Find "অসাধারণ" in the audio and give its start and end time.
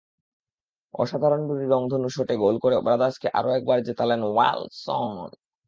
0.93-1.41